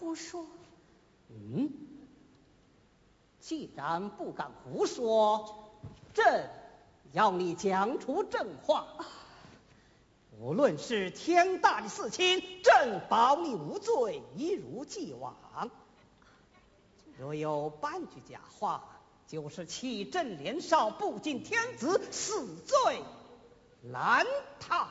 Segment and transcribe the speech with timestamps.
[0.00, 0.46] 胡说。
[1.28, 1.70] 嗯，
[3.38, 5.70] 既然不敢胡说，
[6.14, 6.48] 朕
[7.12, 8.86] 要你讲出正话。
[10.38, 15.36] 无论是天大的事情，朕保你无罪，一如既往。
[17.18, 18.84] 若有半句假话，
[19.26, 23.02] 就是欺朕年少，不敬天子，死罪
[23.82, 24.26] 难
[24.60, 24.88] 逃。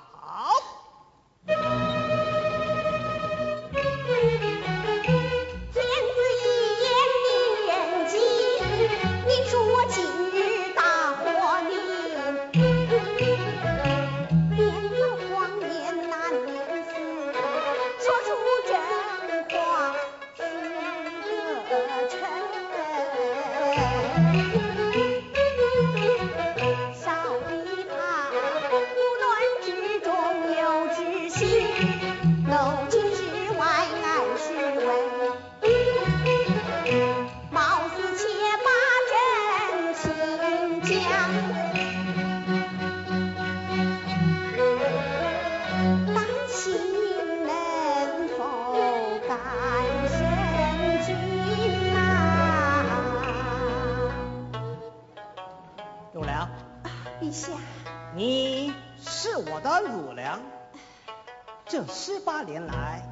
[61.65, 63.03] 这十八年来，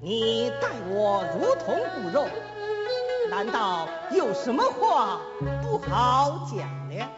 [0.00, 2.26] 你待我如同骨肉，
[3.28, 5.20] 难道有什么话
[5.62, 7.08] 不好讲呢？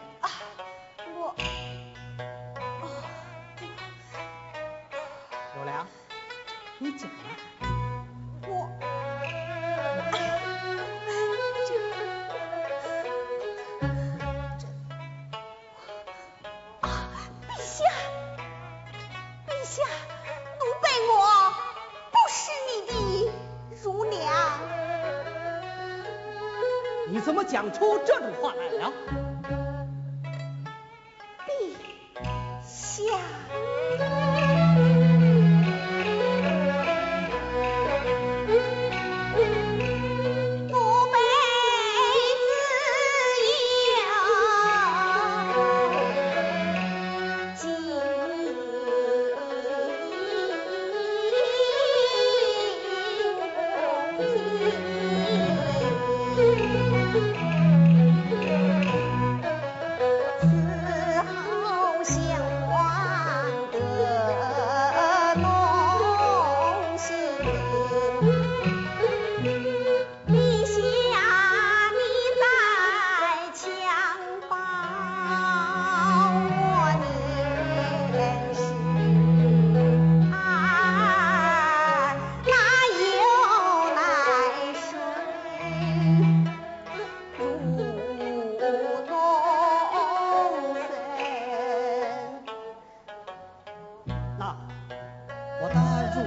[27.51, 29.20] 讲出这种话来了？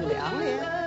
[0.04, 0.84] 凉了呀。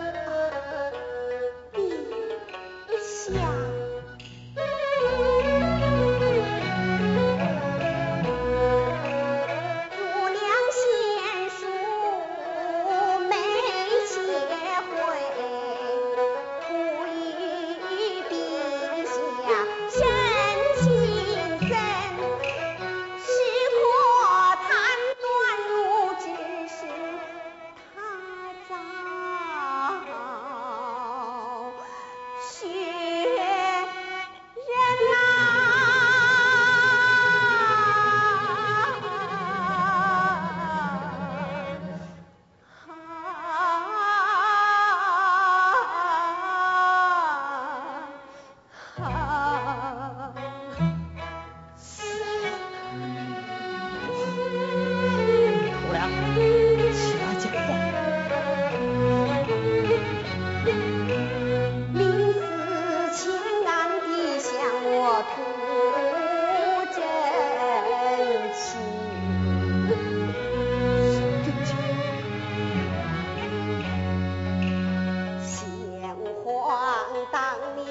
[77.31, 77.85] 当年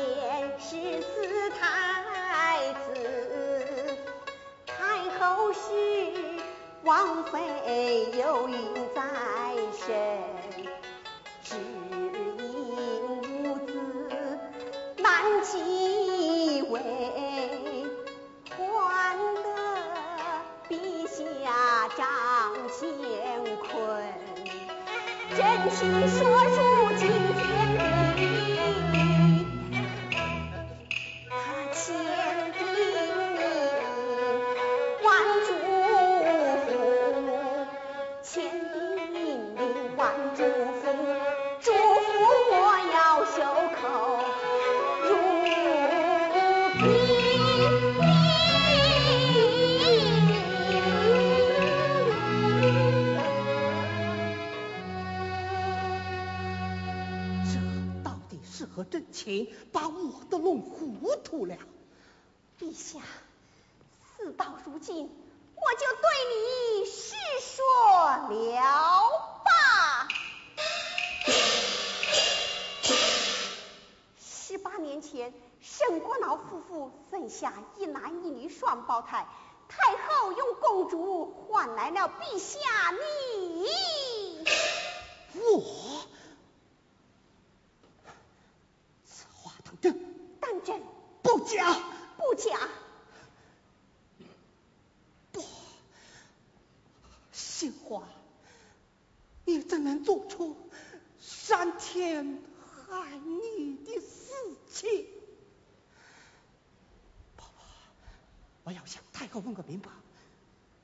[0.59, 3.99] 十四太子，
[4.67, 4.75] 太
[5.19, 5.61] 后是
[6.83, 7.39] 王妃
[8.19, 8.57] 有孕
[8.95, 9.03] 在
[9.87, 9.87] 身，
[11.43, 12.43] 只因
[13.23, 13.71] 无子
[14.97, 15.05] 难
[15.43, 16.81] 继位，
[18.49, 19.47] 还得
[20.69, 21.15] 陛下
[21.97, 22.07] 掌
[22.69, 22.81] 乾
[23.59, 23.71] 坤，
[25.37, 25.39] 真
[25.71, 25.79] 情
[26.09, 26.19] 说
[26.51, 26.57] 出
[26.97, 27.45] 今天
[28.17, 29.06] 地。
[58.77, 61.57] 和真情，把我都弄糊涂了？
[62.61, 63.01] 陛下，
[64.19, 67.65] 事到如今，我就对你实说
[68.29, 69.11] 了
[69.47, 70.09] 吧。
[74.21, 75.33] 十八年前，
[75.63, 79.27] 沈国老夫妇生下一男一女双胞胎，
[79.69, 82.59] 太后用公主换来了陛下
[82.91, 83.67] 你。
[85.35, 85.63] 我，
[89.05, 90.15] 此话当真？
[90.41, 90.81] 当真
[91.23, 91.77] 不假。
[92.17, 92.59] 不假？
[95.33, 95.45] 不，
[97.31, 98.03] 杏花，
[99.45, 100.57] 你怎能做出
[101.21, 102.43] 伤天
[102.89, 104.33] 害理的事
[104.73, 105.07] 情？
[107.37, 107.45] 不，
[108.65, 109.91] 我要向太后问个明白，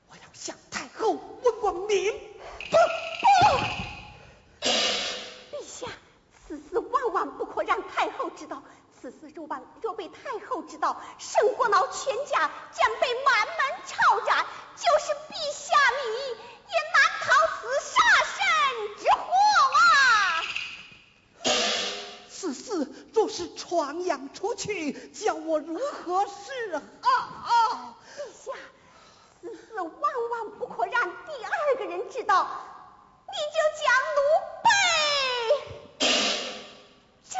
[0.07, 2.13] 我要向太后问个明
[2.69, 2.77] 不
[4.61, 4.67] 不，
[5.57, 5.87] 陛下，
[6.47, 8.63] 此事万万不可让太后知道。
[9.03, 14.45] 此事若万若被太后知道，沈国老全家将被满门抄斩，
[14.77, 16.29] 就是陛下你
[16.71, 18.39] 也难逃此杀身
[18.95, 19.27] 之祸
[19.75, 19.83] 啊！
[22.29, 27.97] 此事若是传扬出去，叫我如何是好？
[28.15, 28.53] 陛下，
[29.41, 29.91] 此事万
[30.31, 32.47] 万不可让第二个人知道，
[33.27, 34.21] 你就将奴
[34.63, 36.07] 婢
[37.29, 37.35] 斩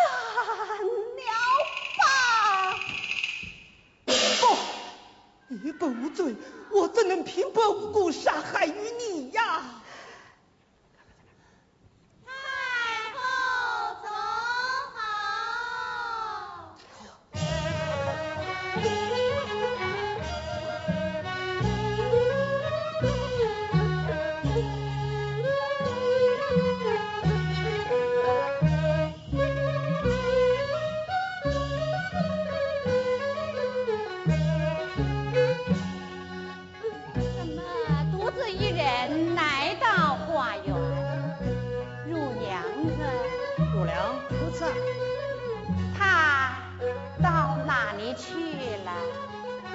[5.61, 6.35] 你本无罪，
[6.71, 9.82] 我怎能平白无故杀害于你呀？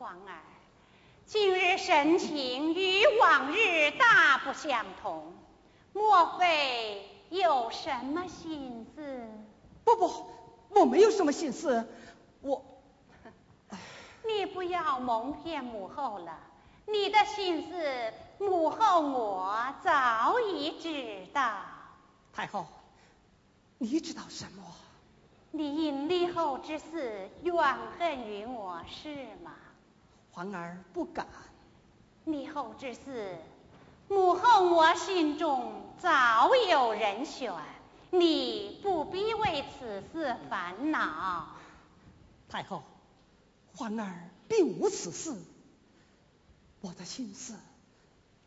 [0.00, 0.40] 皇儿，
[1.26, 5.34] 今日神情与往日大不相同，
[5.92, 9.28] 莫非有什么心思？
[9.84, 10.30] 不不，
[10.70, 11.86] 我没有什么心思。
[12.40, 12.64] 我，
[14.26, 16.38] 你不要蒙骗母后了。
[16.86, 19.54] 你的心思，母后我
[19.84, 21.58] 早已知道。
[22.32, 22.66] 太后，
[23.76, 24.62] 你知道什么？
[25.50, 27.54] 你因立后之死怨
[27.98, 29.52] 恨于我是吗？
[30.32, 31.26] 皇儿不敢。
[32.24, 33.38] 李后之事，
[34.08, 37.52] 母后我心中早有人选，
[38.10, 41.48] 你不必为此事烦恼。
[42.48, 42.82] 太后，
[43.76, 45.34] 皇儿并无此事，
[46.80, 47.54] 我的心思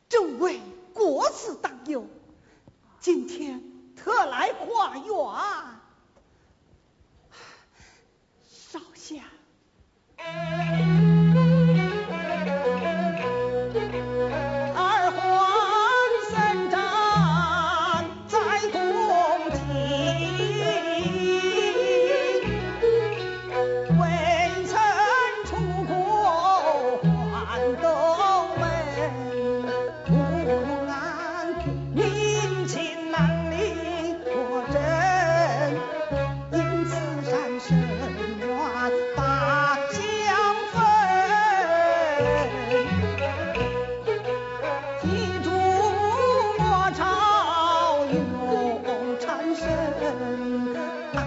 [0.10, 0.62] 正为
[0.94, 2.06] 国事担忧，
[3.00, 3.62] 今天。
[3.96, 5.06] 特来化缘，
[8.50, 8.80] 少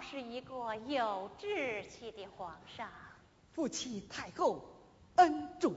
[0.00, 2.88] 是一个有志气的皇上，
[3.52, 4.64] 父亲太后
[5.16, 5.74] 恩准，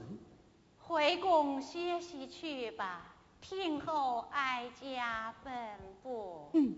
[0.78, 5.50] 回宫歇息去吧，听候哀家吩
[6.02, 6.48] 咐。
[6.54, 6.76] 嗯。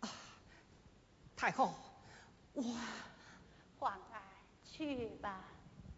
[0.00, 0.08] 啊，
[1.36, 1.74] 太后，
[2.52, 2.62] 我，
[3.78, 4.22] 皇儿
[4.64, 5.44] 去吧。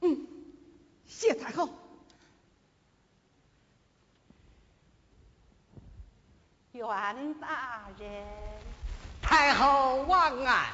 [0.03, 0.27] 嗯，
[1.07, 1.69] 谢太后。
[6.77, 8.23] 袁大人，
[9.23, 10.67] 太后万安。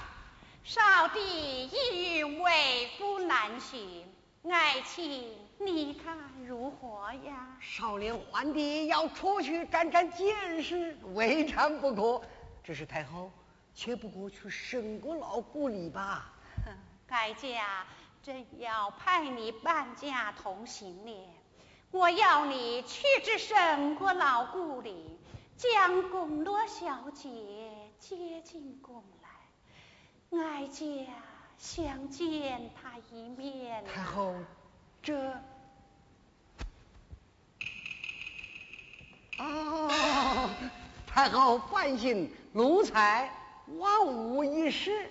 [0.65, 4.05] 少帝意欲为夫难寻，
[4.51, 7.57] 爱卿你看如何呀？
[7.61, 12.21] 少年皇帝要出去沾沾见识，未尝不可。
[12.65, 13.31] 只是太后，
[13.73, 16.33] 且不过去沈国老故里吧？
[17.11, 17.87] 哀家
[18.25, 21.29] 正要派你伴驾同行呢。
[21.93, 25.17] 我要你去至沈国老故里。
[25.63, 27.29] 将宫罗小姐
[28.01, 31.07] 接进宫来，哀家
[31.57, 33.85] 想见她一面。
[33.85, 34.35] 太后，
[35.01, 35.15] 这……
[39.39, 40.51] 哦，
[41.07, 43.33] 太后放心，奴才
[43.79, 45.09] 万无一失。